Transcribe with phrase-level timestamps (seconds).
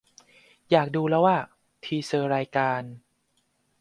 [0.71, 1.41] อยากดูแล้วอ่ะ!
[1.83, 2.81] ทีเซอร์ รายการ